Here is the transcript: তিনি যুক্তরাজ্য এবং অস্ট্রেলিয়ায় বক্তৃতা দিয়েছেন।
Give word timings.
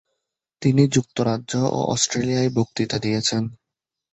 তিনি 0.61 0.83
যুক্তরাজ্য 0.87 1.51
এবং 1.61 1.81
অস্ট্রেলিয়ায় 1.87 2.51
বক্তৃতা 2.55 2.97
দিয়েছেন। 2.99 3.43